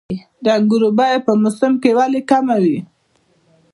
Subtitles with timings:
[0.43, 2.79] د انګورو بیه په موسم کې ولې کمه وي؟